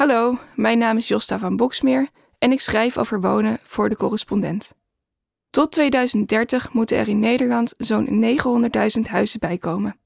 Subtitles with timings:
[0.00, 2.08] Hallo, mijn naam is Josta van Boksmeer
[2.38, 4.74] en ik schrijf over wonen voor de correspondent.
[5.50, 8.38] Tot 2030 moeten er in Nederland zo'n
[8.96, 10.00] 900.000 huizen bijkomen.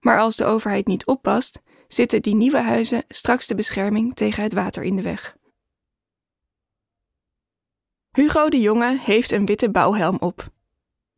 [0.00, 4.52] Maar als de overheid niet oppast, zitten die nieuwe huizen straks de bescherming tegen het
[4.52, 5.36] water in de weg.
[8.10, 10.48] Hugo de Jonge heeft een witte bouwhelm op.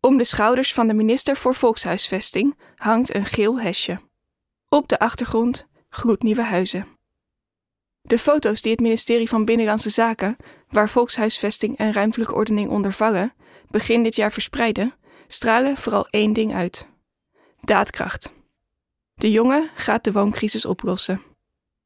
[0.00, 4.00] Om de schouders van de minister voor Volkshuisvesting hangt een geel hesje.
[4.68, 6.95] Op de achtergrond gloednieuwe huizen.
[8.06, 10.36] De foto's die het ministerie van Binnenlandse Zaken,
[10.68, 13.32] waar volkshuisvesting en ruimtelijke ordening onder vallen,
[13.70, 14.94] begin dit jaar verspreiden,
[15.26, 16.88] stralen vooral één ding uit:
[17.60, 18.34] daadkracht.
[19.14, 21.22] De jongen gaat de wooncrisis oplossen.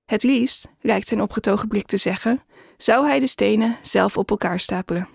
[0.04, 2.42] Het liefst, lijkt zijn opgetogen blik te zeggen,
[2.76, 5.08] zou hij de stenen zelf op elkaar stapelen.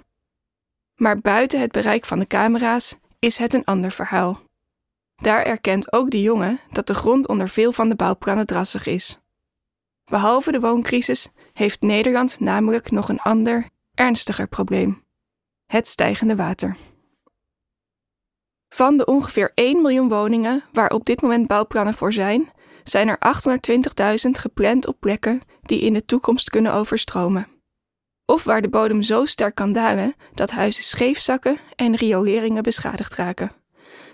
[0.96, 4.42] Maar buiten het bereik van de camera's is het een ander verhaal.
[5.16, 9.20] Daar erkent ook de jongen dat de grond onder veel van de bouwplannen drassig is.
[10.06, 15.04] Behalve de wooncrisis heeft Nederland namelijk nog een ander, ernstiger probleem:
[15.66, 16.76] het stijgende water.
[18.70, 22.52] Van de ongeveer 1 miljoen woningen waar op dit moment bouwplannen voor zijn,
[22.84, 23.20] zijn er
[24.26, 27.48] 820.000 gepland op plekken die in de toekomst kunnen overstromen.
[28.26, 33.16] Of waar de bodem zo sterk kan dalen dat huizen scheef zakken en rioleringen beschadigd
[33.16, 33.52] raken.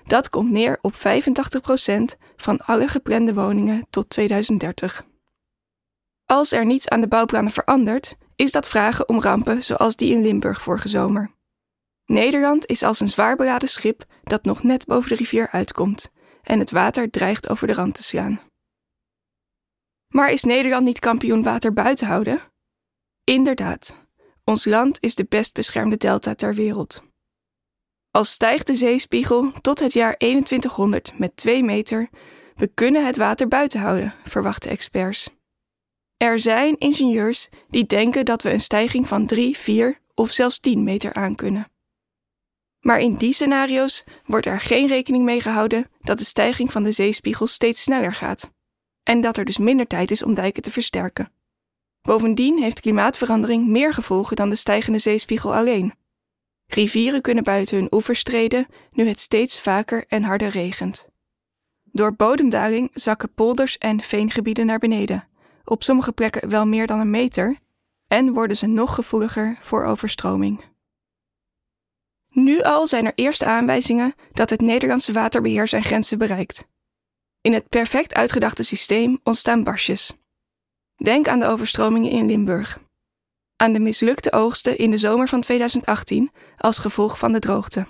[0.04, 0.98] Dat komt neer op 85%
[2.36, 5.06] van alle geplande woningen tot 2030.
[6.32, 10.22] Als er niets aan de bouwplannen verandert, is dat vragen om rampen zoals die in
[10.22, 11.32] Limburg vorige zomer.
[12.06, 16.60] Nederland is als een zwaar beladen schip dat nog net boven de rivier uitkomt en
[16.60, 18.42] het water dreigt over de rand te slaan.
[20.08, 22.40] Maar is Nederland niet kampioen water buiten houden?
[23.24, 23.98] Inderdaad,
[24.44, 27.04] ons land is de best beschermde delta ter wereld.
[28.12, 32.10] Als stijgt de zeespiegel tot het jaar 2100 met 2 meter,
[32.56, 35.30] we kunnen het water buiten houden, verwachten experts.
[36.22, 40.84] Er zijn ingenieurs die denken dat we een stijging van 3, 4 of zelfs 10
[40.84, 41.72] meter aankunnen.
[42.80, 46.92] Maar in die scenario's wordt er geen rekening mee gehouden dat de stijging van de
[46.92, 48.52] zeespiegel steeds sneller gaat
[49.04, 51.32] en dat er dus minder tijd is om dijken te versterken.
[52.02, 55.94] Bovendien heeft klimaatverandering meer gevolgen dan de stijgende zeespiegel alleen.
[56.66, 61.08] Rivieren kunnen buiten hun oevers treden nu het steeds vaker en harder regent.
[61.84, 65.30] Door bodemdaling zakken polders en veengebieden naar beneden
[65.64, 67.58] op sommige plekken wel meer dan een meter,
[68.08, 70.64] en worden ze nog gevoeliger voor overstroming.
[72.30, 76.68] Nu al zijn er eerste aanwijzingen dat het Nederlandse waterbeheer zijn grenzen bereikt.
[77.42, 80.14] In het perfect uitgedachte systeem ontstaan barsjes.
[80.96, 82.80] Denk aan de overstromingen in Limburg.
[83.56, 87.88] Aan de mislukte oogsten in de zomer van 2018 als gevolg van de droogte.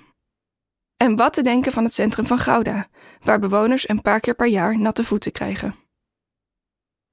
[0.97, 2.87] En wat te denken van het centrum van Gouda,
[3.21, 5.75] waar bewoners een paar keer per jaar natte voeten krijgen.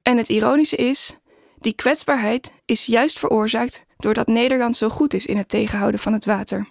[0.09, 1.19] En het ironische is,
[1.59, 6.25] die kwetsbaarheid is juist veroorzaakt doordat Nederland zo goed is in het tegenhouden van het
[6.25, 6.69] water.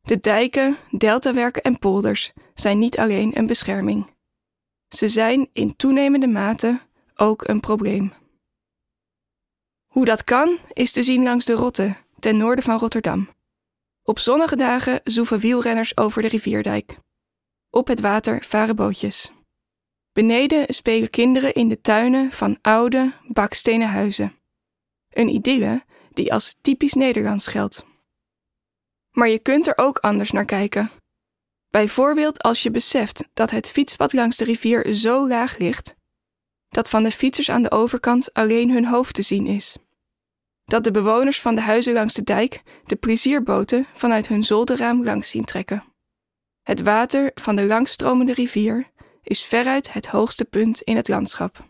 [0.00, 4.10] De dijken, deltawerken en polders zijn niet alleen een bescherming.
[4.88, 6.80] Ze zijn in toenemende mate
[7.14, 8.12] ook een probleem.
[9.86, 13.28] Hoe dat kan, is te zien langs de Rotte, ten noorden van Rotterdam.
[14.02, 16.98] Op zonnige dagen zoeven wielrenners over de rivierdijk.
[17.70, 19.32] Op het water varen bootjes.
[20.12, 24.36] Beneden spelen kinderen in de tuinen van oude, bakstenen huizen.
[25.10, 27.84] Een idylle die als typisch Nederlands geldt.
[29.10, 30.90] Maar je kunt er ook anders naar kijken.
[31.70, 35.94] Bijvoorbeeld als je beseft dat het fietspad langs de rivier zo laag ligt,
[36.68, 39.76] dat van de fietsers aan de overkant alleen hun hoofd te zien is.
[40.64, 45.30] Dat de bewoners van de huizen langs de dijk de plezierboten vanuit hun zolderraam langs
[45.30, 45.84] zien trekken.
[46.62, 48.90] Het water van de langstromende rivier
[49.22, 51.68] is veruit het hoogste punt in het landschap.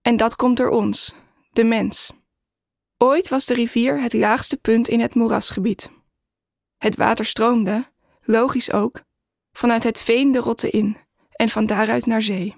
[0.00, 1.14] En dat komt door ons,
[1.52, 2.12] de mens.
[2.96, 5.90] Ooit was de rivier het laagste punt in het moerasgebied.
[6.76, 7.90] Het water stroomde,
[8.22, 9.02] logisch ook,
[9.52, 10.96] vanuit het veen de rotte in
[11.30, 12.54] en van daaruit naar zee.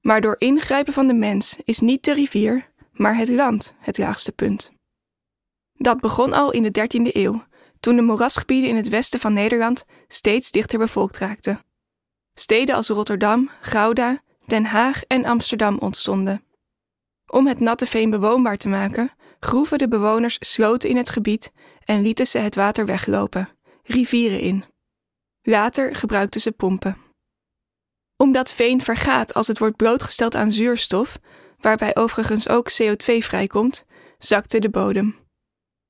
[0.00, 4.32] Maar door ingrijpen van de mens is niet de rivier, maar het land het laagste
[4.32, 4.72] punt.
[5.72, 7.44] Dat begon al in de 13e eeuw,
[7.80, 11.60] toen de moerasgebieden in het westen van Nederland steeds dichter bevolkt raakten.
[12.40, 16.44] Steden als Rotterdam, Gouda, Den Haag en Amsterdam ontstonden.
[17.26, 19.10] Om het natte veen bewoonbaar te maken,
[19.40, 21.52] groeven de bewoners sloten in het gebied
[21.84, 23.48] en lieten ze het water weglopen,
[23.82, 24.64] rivieren in.
[25.42, 26.96] Later gebruikten ze pompen.
[28.16, 31.18] Omdat veen vergaat als het wordt blootgesteld aan zuurstof,
[31.58, 33.84] waarbij overigens ook CO2 vrijkomt,
[34.18, 35.18] zakte de bodem.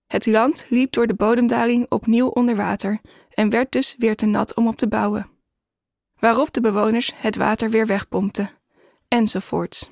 [0.07, 3.01] Het land liep door de bodemdaling opnieuw onder water
[3.35, 5.39] en werd dus weer te nat om op te bouwen
[6.21, 8.51] waarop de bewoners het water weer wegpompten,
[9.09, 9.91] enzovoorts.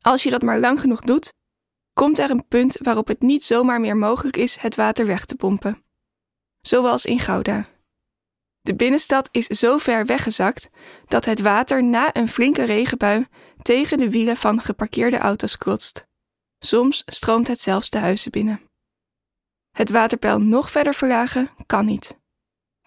[0.00, 1.32] Als je dat maar lang genoeg doet,
[1.92, 5.34] komt er een punt waarop het niet zomaar meer mogelijk is het water weg te
[5.34, 5.82] pompen.
[6.60, 7.66] Zoals in Gouda.
[8.60, 10.70] De binnenstad is zo ver weggezakt
[11.06, 13.26] dat het water na een flinke regenbui
[13.62, 16.06] tegen de wielen van geparkeerde auto's klotst.
[16.58, 18.60] Soms stroomt het zelfs de huizen binnen.
[19.70, 22.17] Het waterpeil nog verder verlagen kan niet.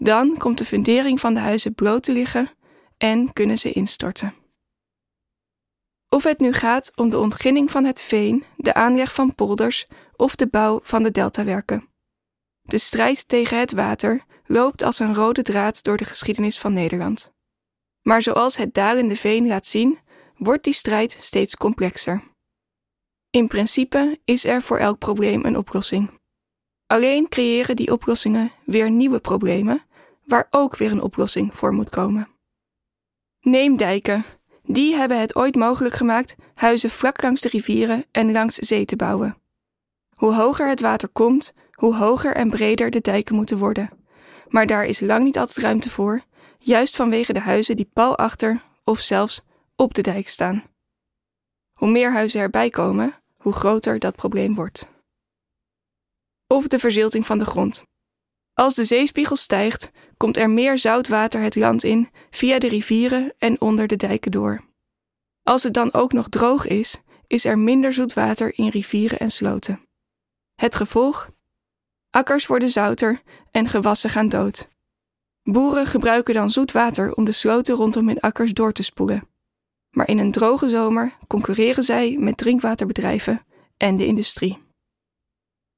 [0.03, 2.51] Dan komt de fundering van de huizen bloot te liggen
[2.97, 4.33] en kunnen ze instorten.
[6.09, 10.35] Of het nu gaat om de ontginning van het veen, de aanleg van polders of
[10.35, 11.89] de bouw van de deltawerken.
[12.61, 17.33] De strijd tegen het water loopt als een rode draad door de geschiedenis van Nederland.
[18.01, 19.99] Maar zoals het dalende veen laat zien,
[20.37, 22.23] wordt die strijd steeds complexer.
[23.29, 26.19] In principe is er voor elk probleem een oplossing.
[26.87, 29.85] Alleen creëren die oplossingen weer nieuwe problemen,
[30.31, 32.27] waar ook weer een oplossing voor moet komen.
[33.41, 34.25] Neem dijken.
[34.63, 38.95] Die hebben het ooit mogelijk gemaakt huizen vlak langs de rivieren en langs zee te
[38.95, 39.37] bouwen.
[40.15, 43.89] Hoe hoger het water komt, hoe hoger en breder de dijken moeten worden.
[44.47, 46.21] Maar daar is lang niet altijd ruimte voor,
[46.59, 49.41] juist vanwege de huizen die pal achter of zelfs
[49.75, 50.63] op de dijk staan.
[51.73, 54.91] Hoe meer huizen erbij komen, hoe groter dat probleem wordt.
[56.47, 57.83] Of de verzilting van de grond.
[58.53, 59.91] Als de zeespiegel stijgt,
[60.21, 64.61] komt er meer zoutwater het land in via de rivieren en onder de dijken door.
[65.43, 69.87] Als het dan ook nog droog is, is er minder zoetwater in rivieren en sloten.
[70.55, 71.29] Het gevolg?
[72.09, 73.21] Akkers worden zouter
[73.51, 74.67] en gewassen gaan dood.
[75.43, 79.27] Boeren gebruiken dan zoet water om de sloten rondom hun akkers door te spoelen.
[79.89, 83.45] Maar in een droge zomer concurreren zij met drinkwaterbedrijven
[83.77, 84.57] en de industrie.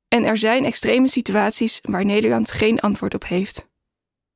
[0.07, 3.71] En er zijn extreme situaties waar Nederland geen antwoord op heeft.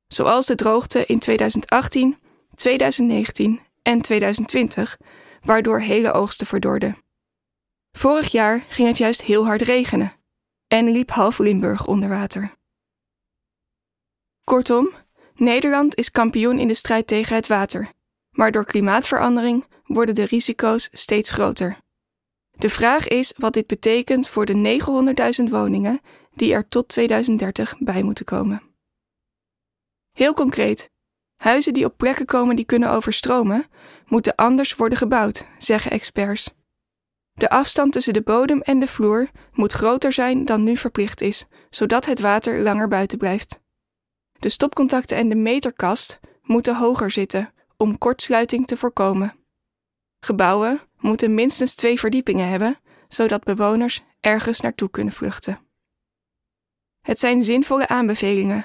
[0.08, 2.18] Zoals de droogte in 2018,
[2.54, 4.98] 2019 en 2020,
[5.40, 6.96] waardoor hele oogsten verdorden.
[7.92, 10.12] Vorig jaar ging het juist heel hard regenen
[10.68, 12.54] en liep half Limburg onder water.
[14.44, 14.94] Kortom,
[15.34, 17.92] Nederland is kampioen in de strijd tegen het water,
[18.30, 21.78] maar door klimaatverandering worden de risico's steeds groter.
[22.50, 24.80] De vraag is wat dit betekent voor de
[25.42, 26.00] 900.000 woningen
[26.34, 28.67] die er tot 2030 bij moeten komen.
[30.18, 30.90] Heel concreet,
[31.36, 33.66] huizen die op plekken komen die kunnen overstromen,
[34.06, 36.50] moeten anders worden gebouwd, zeggen experts.
[37.32, 41.46] De afstand tussen de bodem en de vloer moet groter zijn dan nu verplicht is,
[41.70, 43.60] zodat het water langer buiten blijft.
[44.32, 49.34] De stopcontacten en de meterkast moeten hoger zitten om kortsluiting te voorkomen.
[50.20, 52.78] Gebouwen moeten minstens twee verdiepingen hebben,
[53.08, 55.60] zodat bewoners ergens naartoe kunnen vluchten.
[57.00, 58.64] Het zijn zinvolle aanbevelingen,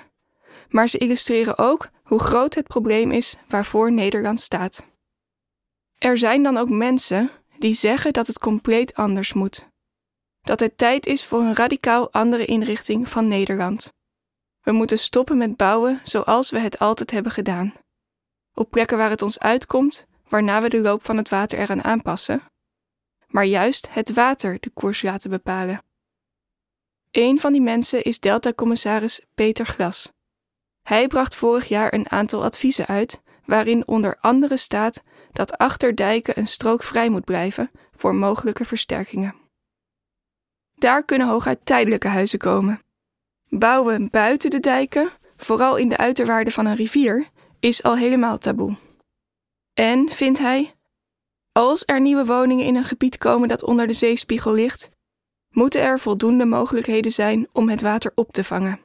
[0.69, 4.86] maar ze illustreren ook hoe groot het probleem is waarvoor Nederland staat.
[5.98, 9.69] Er zijn dan ook mensen die zeggen dat het compleet anders moet.
[10.42, 13.94] Dat het tijd is voor een radicaal andere inrichting van Nederland.
[14.62, 17.74] We moeten stoppen met bouwen zoals we het altijd hebben gedaan.
[18.54, 22.42] Op plekken waar het ons uitkomt, waarna we de loop van het water eraan aanpassen,
[23.27, 25.83] maar juist het water de koers laten bepalen.
[27.12, 30.12] Een van die mensen is Delta-commissaris Peter Glas.
[30.83, 36.38] Hij bracht vorig jaar een aantal adviezen uit, waarin onder andere staat dat achter dijken
[36.39, 39.35] een strook vrij moet blijven voor mogelijke versterkingen.
[40.75, 42.81] Daar kunnen hooguit tijdelijke huizen komen.
[43.50, 47.27] Bouwen buiten de dijken, vooral in de uiterwaarden van een rivier,
[47.60, 48.77] is al helemaal taboe.
[49.74, 50.75] En, vindt hij,
[51.51, 54.89] als er nieuwe woningen in een gebied komen dat onder de zeespiegel ligt,
[55.50, 58.79] moeten er voldoende mogelijkheden zijn om het water op te vangen.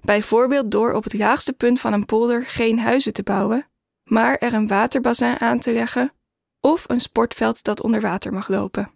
[0.00, 3.70] Bijvoorbeeld door op het laagste punt van een polder geen huizen te bouwen,
[4.04, 6.12] maar er een waterbassin aan te leggen
[6.60, 8.90] of een sportveld dat onder water mag lopen.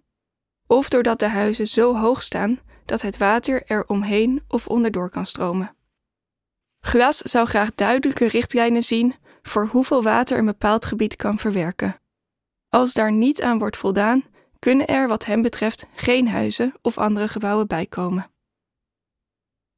[0.67, 5.27] Of doordat de huizen zo hoog staan dat het water er omheen of onderdoor kan
[5.27, 5.77] stromen.
[6.81, 12.01] Glas zou graag duidelijke richtlijnen zien voor hoeveel water een bepaald gebied kan verwerken.
[12.69, 14.25] Als daar niet aan wordt voldaan,
[14.59, 18.31] kunnen er wat hem betreft geen huizen of andere gebouwen bijkomen.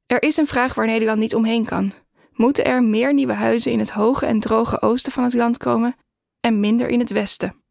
[0.07, 1.93] Er is een vraag waar Nederland niet omheen kan.
[2.31, 5.95] Moeten er meer nieuwe huizen in het hoge en droge oosten van het land komen
[6.39, 7.63] en minder in het westen?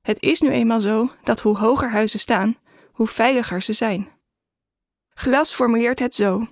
[0.00, 2.56] Het is nu eenmaal zo dat hoe hoger huizen staan,
[2.92, 4.08] hoe veiliger ze zijn.
[5.08, 6.48] Glas formuleert het zo: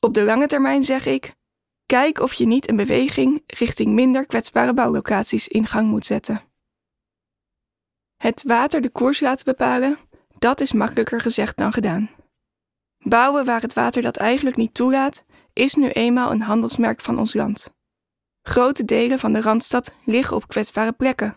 [0.00, 1.34] Op de lange termijn zeg ik:
[1.86, 6.42] kijk of je niet een beweging richting minder kwetsbare bouwlocaties in gang moet zetten.
[8.16, 9.98] Het water de koers laten bepalen,
[10.38, 12.10] dat is makkelijker gezegd dan gedaan.
[13.02, 17.34] Bouwen waar het water dat eigenlijk niet toelaat, is nu eenmaal een handelsmerk van ons
[17.34, 17.74] land.
[18.42, 21.36] Grote delen van de randstad liggen op kwetsbare plekken.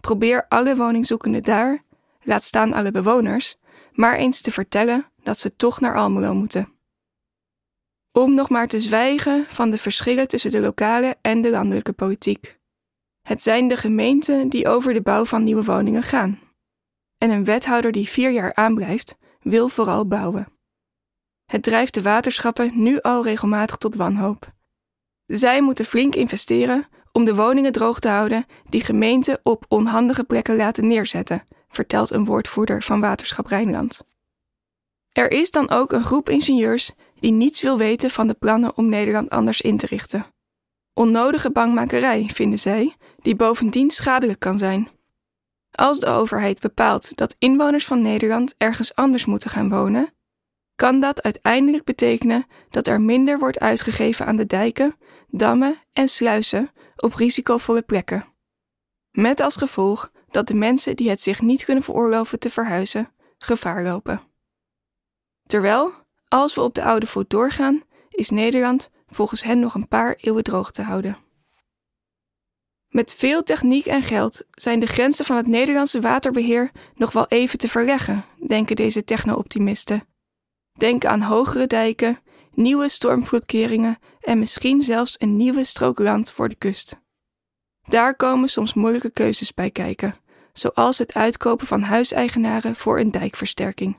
[0.00, 1.82] Probeer alle woningzoekenden daar
[2.22, 3.56] laat staan alle bewoners,
[3.92, 6.72] maar eens te vertellen dat ze toch naar Almelo moeten.
[8.12, 12.58] Om nog maar te zwijgen van de verschillen tussen de lokale en de landelijke politiek.
[13.22, 16.40] Het zijn de gemeenten die over de bouw van nieuwe woningen gaan.
[17.18, 20.59] En een wethouder die vier jaar aanblijft, wil vooral bouwen.
[21.50, 24.52] Het drijft de waterschappen nu al regelmatig tot wanhoop.
[25.26, 30.56] Zij moeten flink investeren om de woningen droog te houden die gemeenten op onhandige plekken
[30.56, 34.00] laten neerzetten, vertelt een woordvoerder van Waterschap Rijnland.
[35.12, 38.88] Er is dan ook een groep ingenieurs die niets wil weten van de plannen om
[38.88, 40.26] Nederland anders in te richten.
[40.94, 44.88] Onnodige bangmakerij, vinden zij, die bovendien schadelijk kan zijn.
[45.70, 50.12] Als de overheid bepaalt dat inwoners van Nederland ergens anders moeten gaan wonen,
[50.80, 54.96] kan dat uiteindelijk betekenen dat er minder wordt uitgegeven aan de dijken,
[55.28, 58.24] dammen en sluizen op risicovolle plekken.
[59.10, 63.82] Met als gevolg dat de mensen die het zich niet kunnen veroorloven te verhuizen, gevaar
[63.82, 64.22] lopen.
[65.46, 65.92] Terwijl,
[66.28, 70.44] als we op de oude voet doorgaan, is Nederland volgens hen nog een paar eeuwen
[70.44, 71.18] droog te houden.
[72.88, 77.58] Met veel techniek en geld zijn de grenzen van het Nederlandse waterbeheer nog wel even
[77.58, 80.09] te verleggen, denken deze techno-optimisten.
[80.80, 82.18] Denk aan hogere dijken,
[82.54, 87.00] nieuwe stormvloedkeringen en misschien zelfs een nieuwe strook land voor de kust.
[87.88, 90.16] Daar komen soms moeilijke keuzes bij kijken,
[90.52, 93.98] zoals het uitkopen van huiseigenaren voor een dijkversterking.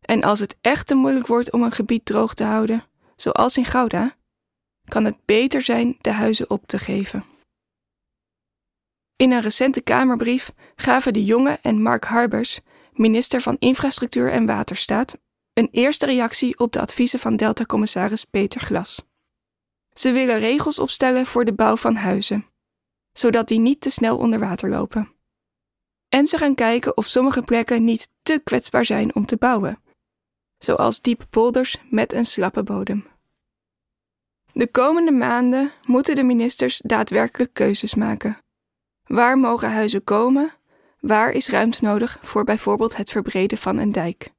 [0.00, 2.84] En als het echt te moeilijk wordt om een gebied droog te houden,
[3.16, 4.16] zoals in Gouda,
[4.88, 7.24] kan het beter zijn de huizen op te geven.
[9.16, 12.60] In een recente Kamerbrief gaven De Jonge en Mark Harbers,
[12.92, 15.16] minister van Infrastructuur en Waterstaat,
[15.52, 19.02] een eerste reactie op de adviezen van Delta-commissaris Peter Glas.
[19.92, 22.46] Ze willen regels opstellen voor de bouw van huizen,
[23.12, 25.12] zodat die niet te snel onder water lopen.
[26.08, 29.82] En ze gaan kijken of sommige plekken niet te kwetsbaar zijn om te bouwen,
[30.58, 33.06] zoals diepe polders met een slappe bodem.
[34.52, 38.38] De komende maanden moeten de ministers daadwerkelijk keuzes maken.
[39.06, 40.52] Waar mogen huizen komen?
[41.00, 44.32] Waar is ruimte nodig voor bijvoorbeeld het verbreden van een dijk?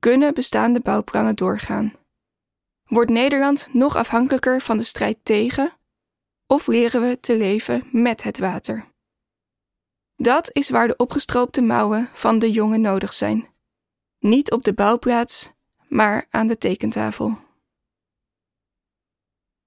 [0.00, 1.94] Kunnen bestaande bouwplannen doorgaan?
[2.84, 5.72] Wordt Nederland nog afhankelijker van de strijd tegen?
[6.46, 8.88] Of leren we te leven met het water?
[10.16, 13.48] Dat is waar de opgestroopte mouwen van de jongen nodig zijn.
[14.18, 15.52] Niet op de bouwplaats,
[15.88, 17.38] maar aan de tekentafel.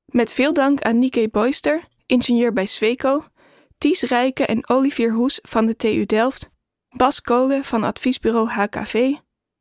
[0.06, 3.26] Met veel dank aan Nike Boyster, ingenieur bij Sweco,
[3.78, 6.50] Ties Rijken en Olivier Hoes van de TU Delft,
[6.90, 9.16] Bas Kolen van adviesbureau HKV,